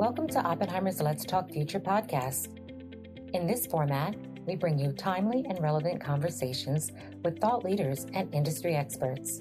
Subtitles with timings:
[0.00, 2.56] Welcome to Oppenheimer's Let's Talk Future podcast.
[3.34, 4.16] In this format,
[4.46, 6.90] we bring you timely and relevant conversations
[7.22, 9.40] with thought leaders and industry experts.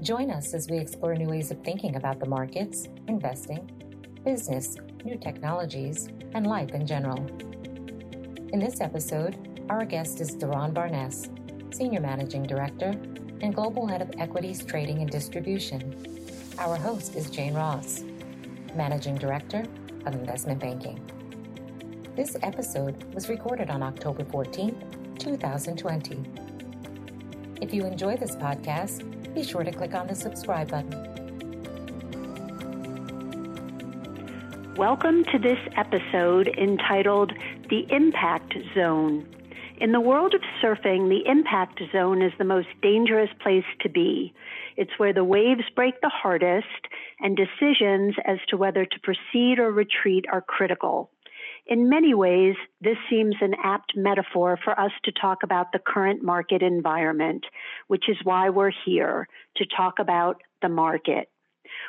[0.00, 3.70] Join us as we explore new ways of thinking about the markets, investing,
[4.24, 7.18] business, new technologies, and life in general.
[8.54, 11.28] In this episode, our guest is Doron Barnes,
[11.70, 12.94] Senior Managing Director
[13.42, 16.16] and Global Head of Equities Trading and Distribution.
[16.58, 18.04] Our host is Jane Ross,
[18.74, 19.64] Managing Director
[20.06, 21.00] of Investment Banking.
[22.16, 26.24] This episode was recorded on October 14, 2020.
[27.60, 30.90] If you enjoy this podcast, be sure to click on the subscribe button.
[34.76, 37.32] Welcome to this episode entitled
[37.68, 39.26] The Impact Zone.
[39.80, 44.34] In the world of surfing, the impact zone is the most dangerous place to be.
[44.76, 46.66] It's where the waves break the hardest
[47.20, 51.10] and decisions as to whether to proceed or retreat are critical.
[51.66, 56.22] In many ways, this seems an apt metaphor for us to talk about the current
[56.22, 57.44] market environment,
[57.86, 61.28] which is why we're here to talk about the market.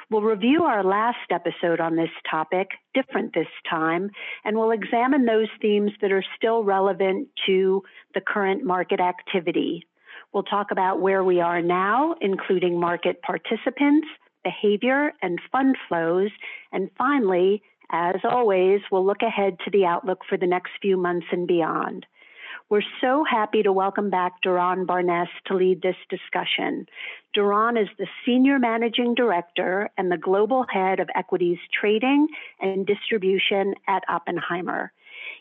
[0.10, 4.12] We'll review our last episode on this topic, different this time,
[4.44, 7.82] and we'll examine those themes that are still relevant to
[8.14, 9.88] the current market activity.
[10.34, 14.08] We'll talk about where we are now, including market participants,
[14.44, 16.31] behavior, and fund flows,
[16.72, 17.61] and finally,
[17.92, 22.06] as always, we'll look ahead to the outlook for the next few months and beyond.
[22.70, 26.86] We're so happy to welcome back Doron Barnes to lead this discussion.
[27.36, 32.30] Doron is the Senior Managing Director and the Global Head of Equities Trading
[32.61, 34.94] and Distribution at Oppenheimer.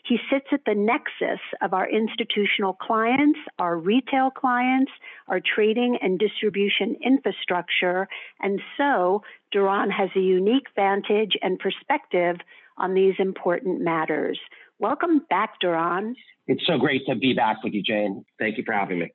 [0.03, 4.91] He sits at the nexus of our institutional clients, our retail clients,
[5.27, 8.07] our trading and distribution infrastructure,
[8.39, 9.21] and so
[9.53, 12.37] Doron has a unique vantage and perspective
[12.77, 14.39] on these important matters.
[14.79, 16.15] Welcome back, Doron.
[16.47, 18.25] It's so great to be back with you, Jane.
[18.39, 19.13] Thank you for having me.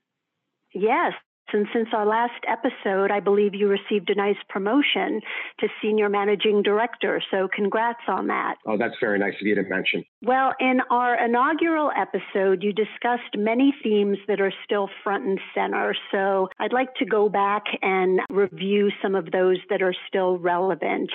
[0.72, 1.12] Yes.
[1.53, 5.21] And since our last episode, I believe you received a nice promotion
[5.61, 7.23] to Senior Managing Director.
[7.31, 8.57] So, congrats on that.
[8.67, 10.05] Oh, that's very nice of you to mention.
[10.23, 15.95] Well, in our inaugural episode, you discussed many themes that are still front and center.
[16.11, 21.11] So, I'd like to go back and review some of those that are still relevant.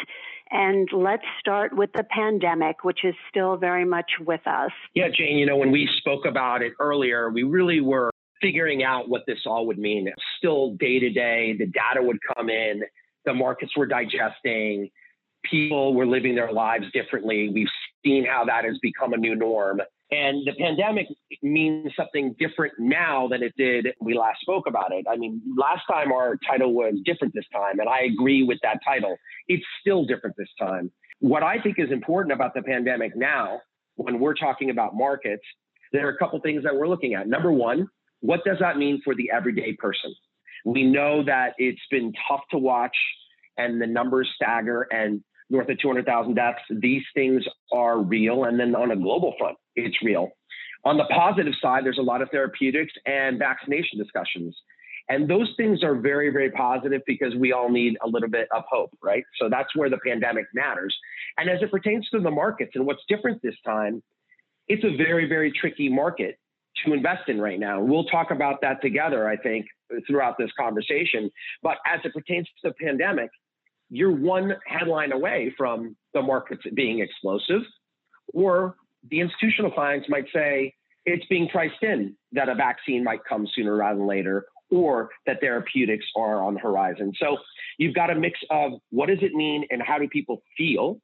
[0.52, 4.72] And let's start with the pandemic, which is still very much with us.
[4.94, 8.11] Yeah, Jane, you know, when we spoke about it earlier, we really were
[8.42, 10.12] figuring out what this all would mean.
[10.38, 12.82] Still day to day, the data would come in,
[13.26, 14.90] the markets were digesting,
[15.44, 17.50] people were living their lives differently.
[17.54, 17.68] We've
[18.04, 19.82] seen how that has become a new norm.
[20.12, 21.08] And the pandemic
[21.42, 25.06] means something different now than it did when we last spoke about it.
[25.10, 28.80] I mean, last time our title was different this time, and I agree with that
[28.86, 29.16] title.
[29.48, 30.92] It's still different this time.
[31.20, 33.62] What I think is important about the pandemic now,
[33.96, 35.44] when we're talking about markets,
[35.94, 37.28] there are a couple things that we're looking at.
[37.28, 37.88] Number one,
[38.22, 40.16] what does that mean for the everyday person?
[40.64, 42.96] We know that it's been tough to watch
[43.58, 46.60] and the numbers stagger and north of 200,000 deaths.
[46.70, 47.44] These things
[47.74, 48.46] are real.
[48.46, 50.30] And then on a global front, it's real.
[50.86, 54.56] On the positive side, there's a lot of therapeutics and vaccination discussions.
[55.10, 58.64] And those things are very, very positive because we all need a little bit of
[58.70, 59.24] hope, right?
[59.40, 60.96] So that's where the pandemic matters.
[61.38, 64.02] And as it pertains to the markets and what's different this time,
[64.68, 66.38] it's a very, very tricky market
[66.86, 67.82] to invest in right now.
[67.82, 69.66] We'll talk about that together, I think,
[70.08, 71.30] throughout this conversation.
[71.62, 73.30] But as it pertains to the pandemic,
[73.90, 77.62] you're one headline away from the markets being explosive,
[78.34, 78.76] or
[79.10, 80.74] the institutional clients might say
[81.06, 85.42] it's being priced in that a vaccine might come sooner rather than later, or that
[85.42, 87.12] therapeutics are on the horizon.
[87.20, 87.38] So
[87.78, 91.02] you've got a mix of what does it mean and how do people feel?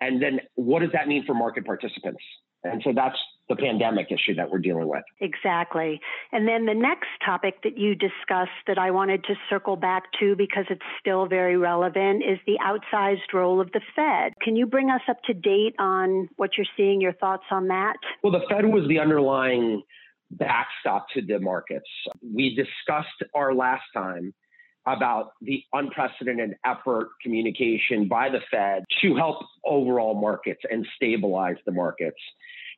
[0.00, 2.22] And then what does that mean for market participants?
[2.64, 3.18] And so that's
[3.48, 5.02] the pandemic issue that we're dealing with.
[5.20, 6.00] Exactly.
[6.30, 10.36] And then the next topic that you discussed that I wanted to circle back to
[10.36, 14.32] because it's still very relevant is the outsized role of the Fed.
[14.42, 17.96] Can you bring us up to date on what you're seeing, your thoughts on that?
[18.22, 19.82] Well, the Fed was the underlying
[20.30, 21.88] backstop to the markets.
[22.22, 24.32] We discussed our last time
[24.86, 31.72] about the unprecedented effort communication by the Fed to help overall markets and stabilize the
[31.72, 32.18] markets.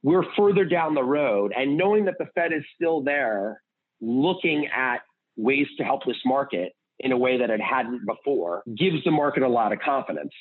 [0.03, 3.63] We're further down the road, and knowing that the Fed is still there
[4.01, 4.99] looking at
[5.37, 9.43] ways to help this market in a way that it hadn't before gives the market
[9.43, 10.33] a lot of confidence.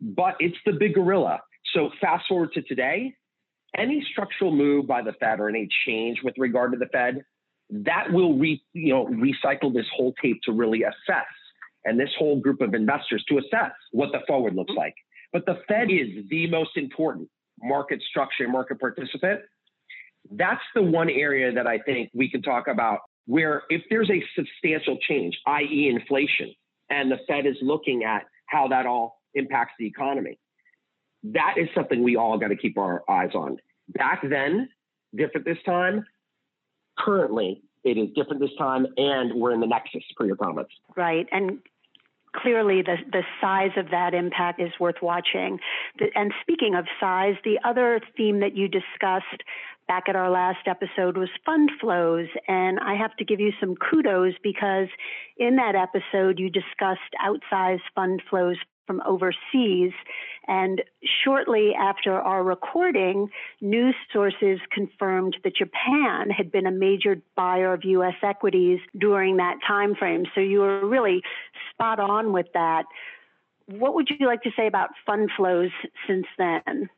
[0.00, 1.40] But it's the big gorilla.
[1.72, 3.14] So fast forward to today,
[3.76, 7.24] any structural move by the Fed or any change with regard to the Fed
[7.70, 11.26] that will re, you know, recycle this whole tape to really assess
[11.84, 14.78] and this whole group of investors to assess what the forward looks mm-hmm.
[14.78, 14.94] like.
[15.32, 17.28] but the Fed is the most important
[17.62, 19.40] market structure, market participant.
[20.30, 24.22] That's the one area that I think we can talk about where if there's a
[24.36, 26.54] substantial change, i.e., inflation,
[26.90, 30.38] and the Fed is looking at how that all impacts the economy,
[31.24, 33.56] that is something we all got to keep our eyes on.
[33.88, 34.68] Back then,
[35.14, 36.04] different this time.
[36.98, 40.72] Currently, it is different this time, and we're in the nexus for your comments.
[40.96, 41.26] Right.
[41.32, 41.58] And
[42.34, 45.58] clearly the, the size of that impact is worth watching.
[46.14, 49.42] And speaking of size, the other theme that you discussed
[49.86, 52.28] back at our last episode was fund flows.
[52.48, 54.88] And I have to give you some kudos because
[55.36, 58.56] in that episode, you discussed outsized fund flows
[58.86, 59.92] from overseas.
[60.46, 60.82] And
[61.24, 63.28] shortly after our recording,
[63.60, 68.14] news sources confirmed that Japan had been a major buyer of U.S.
[68.22, 70.24] equities during that time frame.
[70.34, 71.22] So you were really
[71.72, 72.84] spot on with that.
[73.66, 75.70] What would you like to say about fund flows
[76.06, 76.90] since then?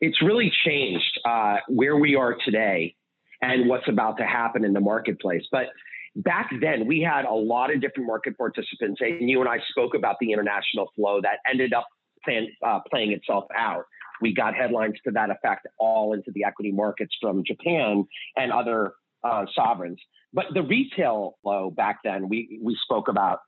[0.00, 2.94] It's really changed uh, where we are today
[3.42, 5.42] and what's about to happen in the marketplace.
[5.50, 5.66] But
[6.16, 9.94] back then we had a lot of different market participants and you and i spoke
[9.94, 11.86] about the international flow that ended up
[12.24, 13.84] playing, uh, playing itself out.
[14.20, 18.06] We got headlines to that effect all into the equity markets from japan
[18.36, 19.98] and other uh, sovereigns.
[20.32, 23.40] But the retail flow back then we, we spoke about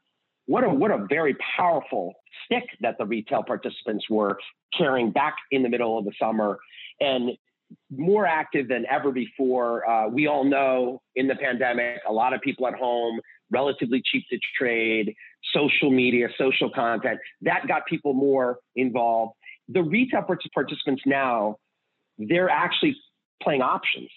[0.47, 2.15] what a what a very powerful
[2.45, 4.39] stick that the retail participants were
[4.77, 6.59] carrying back in the middle of the summer.
[7.01, 7.31] And
[7.91, 9.89] more active than ever before.
[9.89, 13.21] Uh, we all know in the pandemic, a lot of people at home,
[13.51, 15.15] relatively cheap to trade,
[15.55, 19.35] social media, social content, that got people more involved.
[19.69, 21.57] The retail participants now,
[22.19, 22.97] they're actually
[23.43, 24.11] playing options.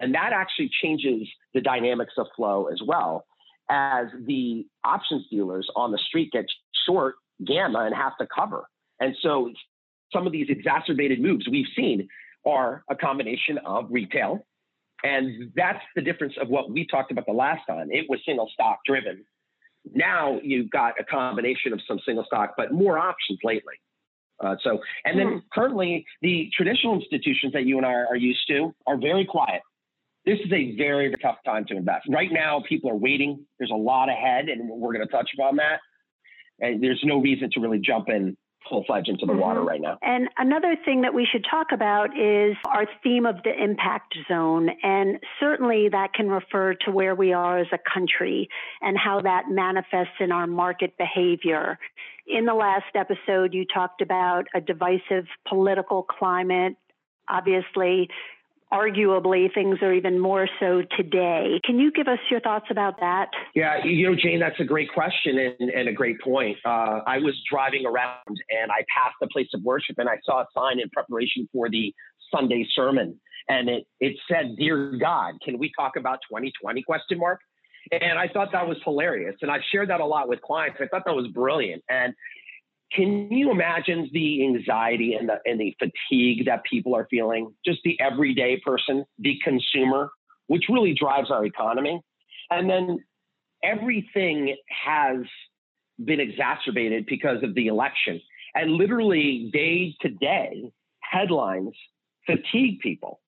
[0.00, 3.26] And that actually changes the dynamics of flow as well,
[3.68, 6.46] as the options dealers on the street get
[6.86, 8.64] short gamma and have to cover.
[8.98, 9.52] And so
[10.12, 12.08] some of these exacerbated moves we've seen
[12.46, 14.46] are a combination of retail.
[15.02, 17.88] And that's the difference of what we talked about the last time.
[17.90, 19.24] It was single stock driven.
[19.92, 23.74] Now you've got a combination of some single stock, but more options lately.
[24.42, 25.38] Uh, so, and then hmm.
[25.52, 29.60] currently the traditional institutions that you and I are used to are very quiet.
[30.26, 32.06] This is a very, very tough time to invest.
[32.08, 33.44] Right now, people are waiting.
[33.58, 35.80] There's a lot ahead, and we're going to touch upon that.
[36.60, 38.36] And there's no reason to really jump in
[38.68, 39.40] full fledged into the mm-hmm.
[39.40, 39.98] water right now.
[40.02, 44.70] And another thing that we should talk about is our theme of the impact zone.
[44.82, 48.48] And certainly that can refer to where we are as a country
[48.80, 51.78] and how that manifests in our market behavior.
[52.26, 56.76] In the last episode, you talked about a divisive political climate.
[57.28, 58.08] Obviously,
[58.72, 61.60] arguably things are even more so today.
[61.64, 63.28] Can you give us your thoughts about that?
[63.54, 66.56] Yeah, you know, Jane, that's a great question and, and a great point.
[66.64, 70.42] Uh, I was driving around and I passed a place of worship and I saw
[70.42, 71.92] a sign in preparation for the
[72.32, 73.20] Sunday sermon.
[73.48, 77.40] And it, it said, Dear God, can we talk about 2020 question mark?
[77.90, 79.36] And I thought that was hilarious.
[79.42, 80.78] And I've shared that a lot with clients.
[80.80, 81.82] I thought that was brilliant.
[81.88, 82.14] And
[82.92, 87.54] can you imagine the anxiety and the and the fatigue that people are feeling?
[87.64, 90.10] Just the everyday person, the consumer,
[90.48, 92.00] which really drives our economy.
[92.50, 92.98] And then
[93.62, 95.18] everything has
[96.04, 98.20] been exacerbated because of the election.
[98.54, 101.74] And literally day to day, headlines
[102.26, 103.20] fatigue people.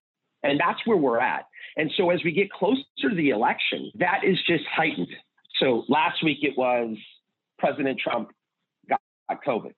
[0.43, 1.45] And that's where we're at.
[1.77, 5.07] And so as we get closer to the election, that is just heightened.
[5.59, 6.97] So last week it was
[7.57, 8.31] President Trump
[9.33, 9.71] Uh, COVID,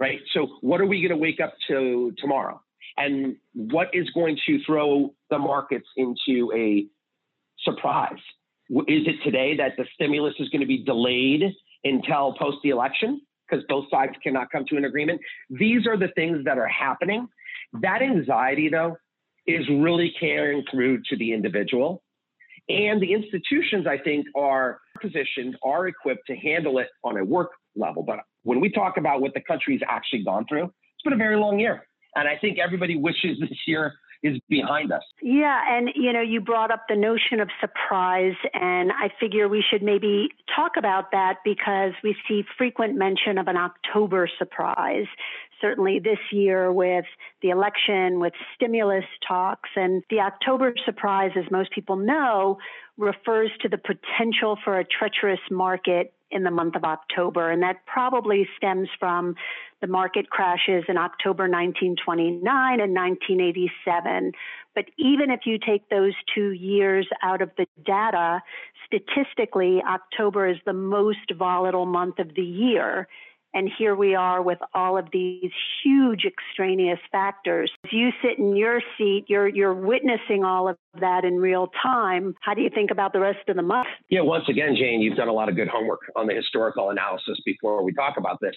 [0.00, 0.20] right?
[0.32, 2.60] So, what are we going to wake up to tomorrow?
[2.96, 6.86] And what is going to throw the markets into a
[7.62, 8.20] surprise?
[8.70, 11.42] Is it today that the stimulus is going to be delayed
[11.82, 15.20] until post the election because both sides cannot come to an agreement?
[15.50, 17.26] These are the things that are happening.
[17.82, 18.96] That anxiety, though,
[19.46, 22.02] is really carrying through to the individual.
[22.68, 27.50] And the institutions, I think, are positioned, are equipped to handle it on a work
[27.76, 28.02] level.
[28.02, 31.36] But when we talk about what the country's actually gone through, it's been a very
[31.36, 31.86] long year.
[32.14, 35.02] And I think everybody wishes this year is behind us.
[35.20, 39.62] Yeah, and you know, you brought up the notion of surprise, and I figure we
[39.70, 45.06] should maybe talk about that because we see frequent mention of an October surprise.
[45.60, 47.04] Certainly this year with
[47.42, 52.58] the election, with stimulus talks, and the October surprise, as most people know,
[52.96, 57.50] refers to the potential for a treacherous market in the month of October.
[57.50, 59.36] And that probably stems from
[59.80, 62.40] the market crashes in October 1929
[62.80, 64.32] and 1987.
[64.74, 68.42] But even if you take those two years out of the data,
[68.86, 73.08] statistically, October is the most volatile month of the year.
[73.54, 75.50] And here we are with all of these
[75.82, 77.70] huge extraneous factors.
[77.84, 82.34] As you sit in your seat, you're, you're witnessing all of that in real time.
[82.40, 83.86] How do you think about the rest of the month?
[84.10, 87.40] Yeah, once again, Jane, you've done a lot of good homework on the historical analysis
[87.46, 88.56] before we talk about this.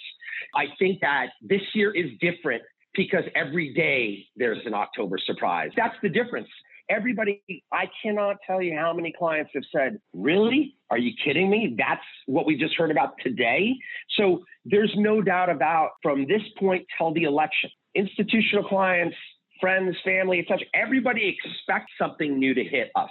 [0.56, 2.64] I think that this year is different
[2.96, 5.70] because every day there's an October surprise.
[5.78, 6.48] That's the difference.
[6.90, 10.76] Everybody, I cannot tell you how many clients have said, Really?
[10.90, 11.76] Are you kidding me?
[11.78, 13.76] That's what we just heard about today.
[14.18, 19.18] So there's no doubt about from this point till the election, institutional clients,
[19.60, 20.66] friends, family, etc.
[20.74, 23.10] Everybody expects something new to hit us.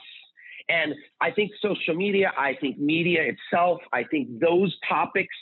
[0.68, 5.37] And I think social media, I think media itself, I think those topics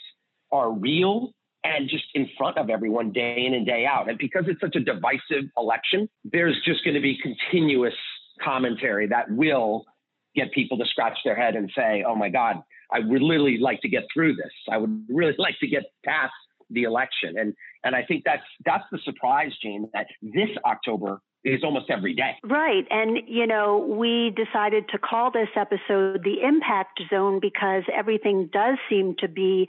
[0.51, 1.31] are real
[1.63, 4.07] and just in front of everyone day in and day out.
[4.07, 7.95] And because it's such a divisive election, there's just going to be continuous
[8.43, 9.85] commentary that will
[10.35, 12.57] get people to scratch their head and say, oh my God,
[12.91, 14.51] I would literally like to get through this.
[14.69, 16.33] I would really like to get past
[16.69, 17.37] the election.
[17.37, 22.15] And and I think that's that's the surprise, Jane, that this October is almost every
[22.15, 22.31] day.
[22.43, 22.85] Right.
[22.89, 28.77] And, you know, we decided to call this episode the impact zone because everything does
[28.89, 29.67] seem to be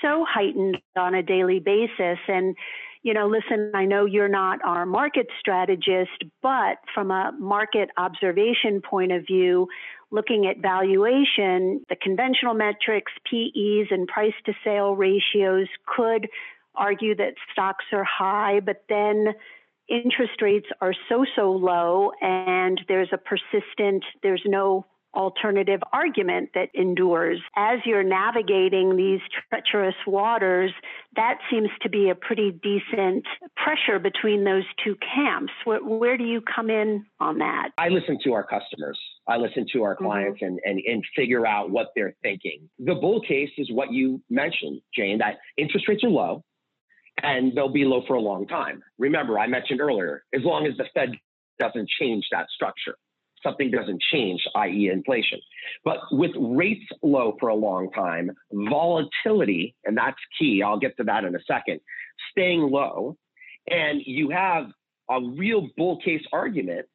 [0.00, 2.18] so heightened on a daily basis.
[2.28, 2.56] And,
[3.02, 8.80] you know, listen, I know you're not our market strategist, but from a market observation
[8.80, 9.68] point of view,
[10.10, 16.28] looking at valuation, the conventional metrics, PEs, and price to sale ratios could
[16.74, 19.34] argue that stocks are high, but then
[19.88, 24.86] interest rates are so, so low and there's a persistent, there's no
[25.18, 27.40] alternative argument that endures.
[27.56, 29.20] As you're navigating these
[29.50, 30.70] treacherous waters,
[31.16, 35.52] that seems to be a pretty decent pressure between those two camps.
[35.64, 37.70] Where, where do you come in on that?
[37.76, 38.98] I listen to our customers.
[39.26, 40.04] I listen to our mm-hmm.
[40.04, 40.56] clients mm-hmm.
[40.64, 42.70] and, and, and figure out what they're thinking.
[42.78, 46.44] The bull case is what you mentioned, Jane, that interest rates are low
[47.20, 48.80] and they'll be low for a long time.
[48.96, 51.10] Remember, I mentioned earlier, as long as the Fed
[51.58, 52.94] doesn't change that structure
[53.42, 55.40] something doesn't change, i.e., inflation.
[55.84, 61.04] But with rates low for a long time, volatility, and that's key, I'll get to
[61.04, 61.80] that in a second,
[62.30, 63.16] staying low,
[63.68, 64.66] and you have
[65.10, 66.86] a real bull case argument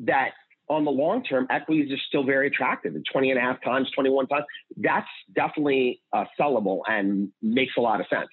[0.00, 0.30] that
[0.68, 3.90] on the long term, equities are still very attractive at 20 and a half times,
[3.94, 4.44] 21 times.
[4.76, 8.28] That's definitely uh, sellable and makes a lot of sense.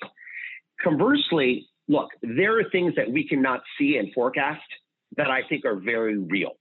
[0.84, 4.62] Conversely, look, there are things that we cannot see and forecast
[5.18, 6.54] that I think are very real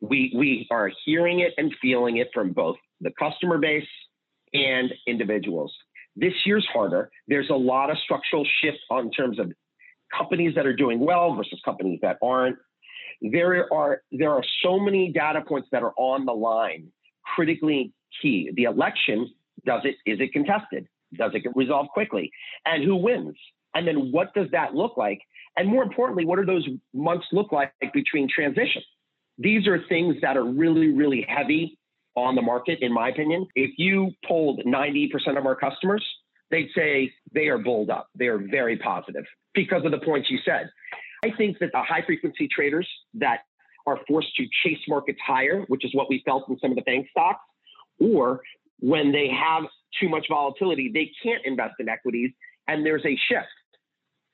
[0.00, 3.86] we we are hearing it and feeling it from both the customer base
[4.52, 5.74] and individuals.
[6.14, 7.10] This year's harder.
[7.28, 9.52] There's a lot of structural shift on terms of
[10.16, 12.56] companies that are doing well versus companies that aren't.
[13.20, 16.88] There are there are so many data points that are on the line,
[17.34, 18.50] critically key.
[18.54, 19.30] The election
[19.64, 20.86] does it is it contested?
[21.14, 22.30] Does it get resolved quickly?
[22.64, 23.36] And who wins?
[23.74, 25.20] And then what does that look like?
[25.56, 28.82] And more importantly, what do those months look like between transition?
[29.38, 31.78] These are things that are really, really heavy
[32.14, 33.46] on the market, in my opinion.
[33.54, 36.04] If you polled 90% of our customers,
[36.50, 38.08] they'd say they are bulled up.
[38.14, 39.24] They are very positive
[39.54, 40.70] because of the points you said.
[41.24, 43.40] I think that the high frequency traders that
[43.86, 46.82] are forced to chase markets higher, which is what we felt in some of the
[46.82, 47.40] bank stocks,
[48.00, 48.40] or
[48.80, 49.64] when they have
[50.00, 52.30] too much volatility, they can't invest in equities
[52.68, 53.46] and there's a shift.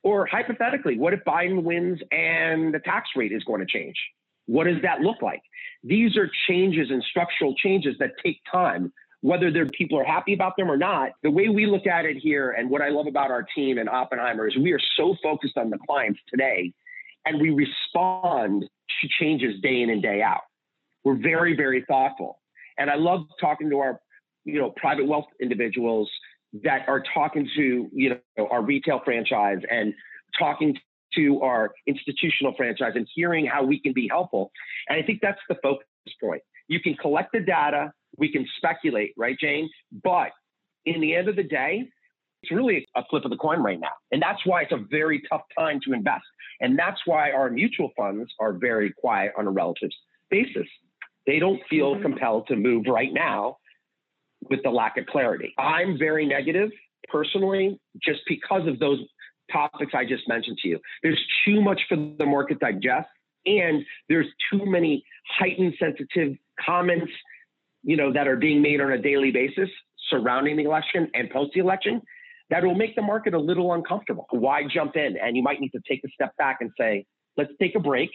[0.03, 3.95] Or hypothetically, what if Biden wins and the tax rate is going to change?
[4.45, 5.41] What does that look like?
[5.83, 10.57] These are changes and structural changes that take time, whether their people are happy about
[10.57, 11.11] them or not.
[11.23, 13.89] The way we look at it here, and what I love about our team and
[13.89, 16.73] Oppenheimer is we are so focused on the clients today,
[17.25, 20.41] and we respond to changes day in and day out.
[21.03, 22.39] We're very, very thoughtful,
[22.77, 23.99] and I love talking to our,
[24.45, 26.09] you know, private wealth individuals
[26.61, 29.93] that are talking to you know our retail franchise and
[30.37, 30.77] talking
[31.15, 34.51] to our institutional franchise and hearing how we can be helpful.
[34.89, 35.87] And I think that's the focus
[36.21, 36.41] point.
[36.67, 39.69] You can collect the data, we can speculate, right, Jane?
[40.03, 40.31] But
[40.85, 41.87] in the end of the day,
[42.41, 43.91] it's really a flip of the coin right now.
[44.11, 46.25] And that's why it's a very tough time to invest.
[46.59, 49.89] And that's why our mutual funds are very quiet on a relative
[50.29, 50.67] basis.
[51.25, 52.03] They don't feel mm-hmm.
[52.03, 53.57] compelled to move right now
[54.49, 55.53] with the lack of clarity.
[55.57, 56.69] I'm very negative
[57.09, 58.99] personally just because of those
[59.53, 60.79] topics I just mentioned to you.
[61.03, 63.07] There's too much for the market to digest,
[63.45, 65.05] and there's too many
[65.37, 67.11] heightened sensitive comments,
[67.83, 69.69] you know, that are being made on a daily basis
[70.09, 72.01] surrounding the election and post the election
[72.49, 74.27] that will make the market a little uncomfortable.
[74.31, 75.17] Why jump in?
[75.17, 77.05] And you might need to take a step back and say,
[77.37, 78.11] let's take a break.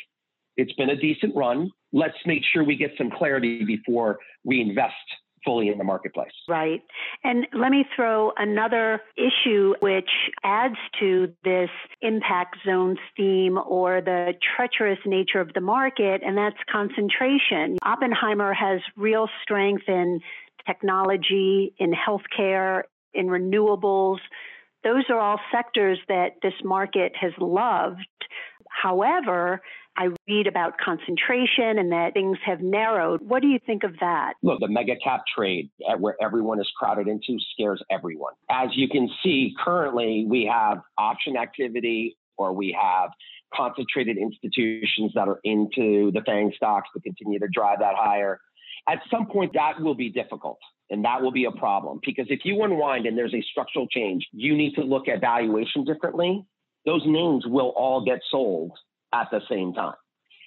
[0.57, 1.71] It's been a decent run.
[1.92, 4.95] Let's make sure we get some clarity before we invest
[5.49, 6.33] fully in the marketplace.
[6.47, 6.83] Right.
[7.25, 10.11] And let me throw another issue which
[10.45, 11.71] adds to this
[12.02, 17.78] impact zone theme or the treacherous nature of the market, and that's concentration.
[17.83, 20.21] Oppenheimer has real strength in
[20.67, 22.83] technology, in healthcare,
[23.14, 24.19] in renewables.
[24.85, 28.07] Those are all sectors that this market has loved.
[28.71, 29.62] However,
[29.99, 33.21] I read about concentration and that things have narrowed.
[33.21, 34.35] What do you think of that?
[34.45, 38.35] Look, the mega cap trade eh, where everyone is crowded into scares everyone.
[38.49, 43.11] As you can see, currently we have option activity or we have
[43.52, 48.38] concentrated institutions that are into the FANG stocks to continue to drive that higher.
[48.88, 52.45] At some point, that will be difficult and that will be a problem because if
[52.45, 56.47] you unwind and there's a structural change, you need to look at valuation differently.
[56.87, 58.71] Those names will all get sold
[59.12, 59.95] at the same time.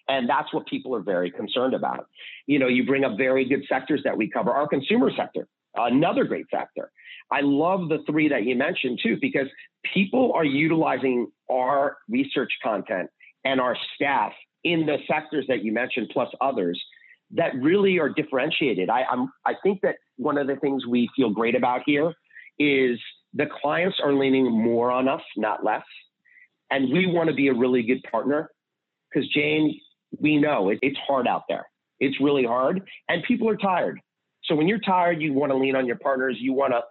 [0.08, 2.08] And that's what people are very concerned about.
[2.46, 4.52] You know, you bring up very good sectors that we cover.
[4.52, 6.92] Our consumer sector, another great sector.
[7.32, 9.48] I love the three that you mentioned too, because
[9.94, 13.10] people are utilizing our research content
[13.46, 16.82] and our staff in the sectors that you mentioned, plus others
[17.32, 18.90] that really are differentiated.
[18.90, 22.14] I, I'm, I think that one of the things we feel great about here
[22.60, 23.00] is
[23.34, 25.84] the clients are leaning more on us, not less.
[26.72, 28.50] And we want to be a really good partner
[29.12, 29.80] because, Jane,
[30.20, 31.66] we know it, it's hard out there.
[32.00, 34.00] It's really hard, and people are tired.
[34.46, 36.38] So when you're tired, you want to lean on your partners.
[36.40, 36.82] You want to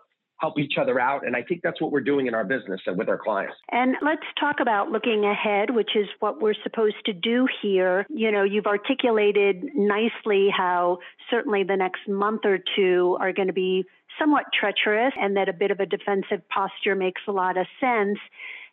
[0.41, 1.27] help each other out.
[1.27, 3.55] And I think that's what we're doing in our business and with our clients.
[3.71, 8.07] And let's talk about looking ahead, which is what we're supposed to do here.
[8.09, 10.99] You know, you've articulated nicely how
[11.31, 13.85] certainly the next month or two are going to be
[14.19, 18.19] somewhat treacherous and that a bit of a defensive posture makes a lot of sense.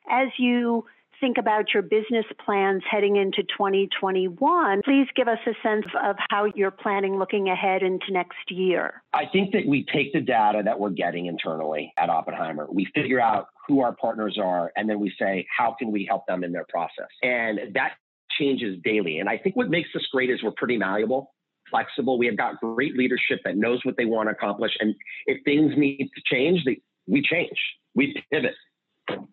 [0.09, 0.85] As you
[1.19, 6.45] think about your business plans heading into 2021, please give us a sense of how
[6.55, 9.01] you're planning looking ahead into next year.
[9.13, 13.19] I think that we take the data that we're getting internally at Oppenheimer, we figure
[13.19, 16.51] out who our partners are, and then we say, how can we help them in
[16.51, 17.09] their process?
[17.21, 17.93] And that
[18.39, 19.19] changes daily.
[19.19, 21.33] And I think what makes us great is we're pretty malleable
[21.69, 22.17] flexible.
[22.17, 24.71] We have got great leadership that knows what they want to accomplish.
[24.79, 26.63] And if things need to change,
[27.07, 27.57] we change,
[27.95, 28.53] we pivot.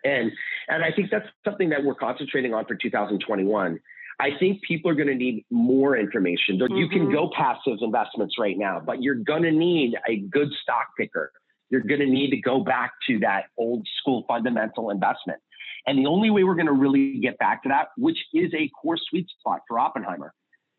[0.05, 0.33] And
[0.69, 3.81] and I think that's something that we're concentrating on for 2021.
[4.21, 6.59] I think people are going to need more information.
[6.59, 6.75] Mm-hmm.
[6.77, 7.15] You can mm-hmm.
[7.15, 11.33] go passive investments right now, but you're going to need a good stock picker.
[11.71, 15.41] You're going to need to go back to that old school fundamental investment.
[15.87, 18.71] And the only way we're going to really get back to that, which is a
[18.81, 20.33] core sweet spot for Oppenheimer,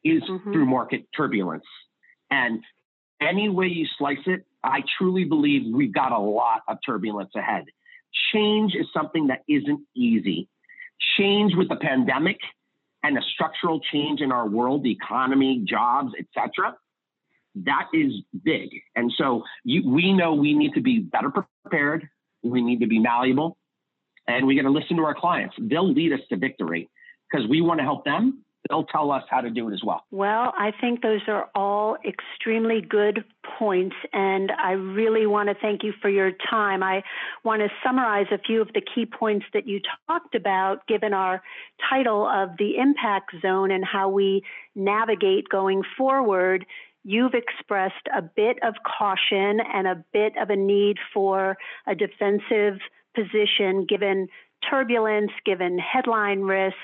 [0.03, 0.53] is mm-hmm.
[0.53, 1.65] through market turbulence.
[2.31, 2.63] And
[3.21, 7.65] any way you slice it, I truly believe we've got a lot of turbulence ahead
[8.34, 10.47] change is something that isn't easy.
[11.17, 12.38] Change with the pandemic
[13.04, 16.75] and a structural change in our world, the economy, jobs, etc.
[17.56, 18.12] That is
[18.43, 18.69] big.
[18.95, 22.10] And so you, we know we need to be better prepared.
[22.43, 23.58] We need to be malleable
[24.28, 25.56] and we got to listen to our clients.
[25.60, 26.89] They'll lead us to victory
[27.30, 30.04] because we want to help them they'll tell us how to do it as well.
[30.12, 33.23] Well, I think those are all extremely good
[33.58, 36.84] points, and I really want to thank you for your time.
[36.84, 37.04] I
[37.43, 41.41] want to summarize a few of the key points that you talked about, given our
[41.89, 44.43] title of the impact zone and how we
[44.75, 46.65] navigate going forward.
[47.04, 52.80] You've expressed a bit of caution and a bit of a need for a defensive
[53.15, 54.28] position given
[54.69, 56.75] turbulence, given headline risk,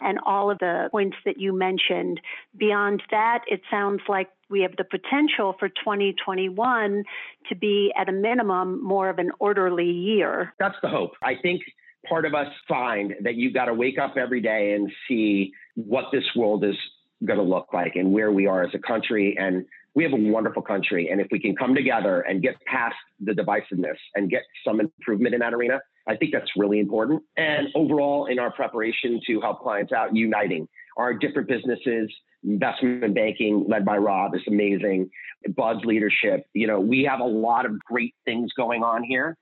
[0.00, 2.20] and all of the points that you mentioned.
[2.56, 7.04] Beyond that, it sounds like we have the potential for 2021
[7.48, 10.54] to be, at a minimum, more of an orderly year.
[10.58, 11.12] That's the hope.
[11.22, 11.62] I think
[12.08, 16.06] part of us find that you got to wake up every day and see what
[16.12, 16.76] this world is
[17.24, 19.36] going to look like and where we are as a country.
[19.38, 21.08] And we have a wonderful country.
[21.10, 25.34] And if we can come together and get past the divisiveness and get some improvement
[25.34, 27.22] in that arena, I think that's really important.
[27.36, 32.10] And overall, in our preparation to help clients out, uniting our different businesses,
[32.44, 35.10] investment banking led by Rob is amazing.
[35.56, 39.36] Bud's leadership, you know, we have a lot of great things going on here,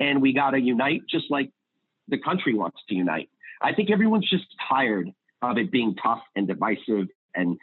[0.00, 1.50] and we got to unite just like
[2.08, 3.28] the country wants to unite.
[3.62, 5.10] I think everyone's just tired
[5.42, 7.08] of it being tough and divisive.
[7.34, 7.58] And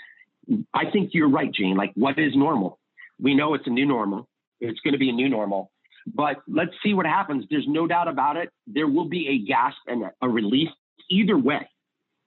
[0.74, 1.76] I think you're right, Gene.
[1.76, 2.80] Like, what is normal?
[3.20, 4.28] We know it's a new normal.
[4.60, 5.72] It's going to be a new normal.
[6.06, 7.46] But let's see what happens.
[7.50, 8.50] There's no doubt about it.
[8.68, 10.70] There will be a gasp and a release
[11.10, 11.68] either way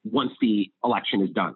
[0.04, 1.54] once the election is done.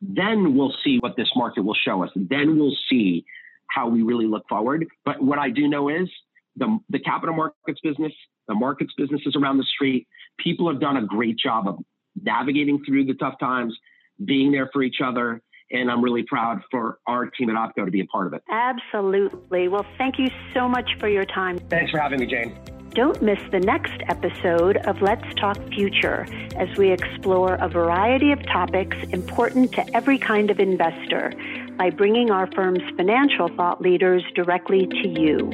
[0.00, 2.10] Then we'll see what this market will show us.
[2.16, 3.24] Then we'll see
[3.68, 4.86] how we really look forward.
[5.04, 6.08] But what I do know is
[6.56, 8.12] the, the capital markets business,
[8.48, 10.06] the markets businesses around the street,
[10.38, 11.78] people have done a great job of
[12.20, 13.76] navigating through the tough times,
[14.24, 15.40] being there for each other.
[15.72, 18.42] And I'm really proud for our team at OPCO to be a part of it.
[18.50, 19.68] Absolutely.
[19.68, 21.58] Well, thank you so much for your time.
[21.68, 22.58] Thanks for having me, Jane.
[22.90, 28.44] Don't miss the next episode of Let's Talk Future as we explore a variety of
[28.46, 31.32] topics important to every kind of investor
[31.78, 35.50] by bringing our firm's financial thought leaders directly to you.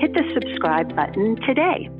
[0.00, 1.90] Hit the subscribe button today.